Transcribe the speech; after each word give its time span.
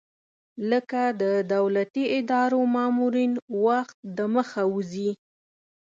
لکه 0.69 1.01
د 1.21 1.23
دولتي 1.53 2.03
ادارو 2.19 2.61
مامورین 2.75 3.33
وخت 3.65 3.97
دمخه 4.17 4.63
وځي. 4.73 5.11